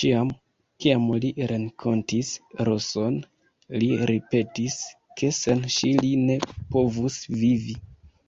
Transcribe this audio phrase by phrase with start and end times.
[0.00, 0.28] Ĉiam,
[0.82, 2.30] kiam li renkontis
[2.68, 3.18] Roson,
[3.82, 4.78] li ripetis,
[5.22, 6.38] ke sen ŝi li ne
[6.76, 7.76] povus vivi.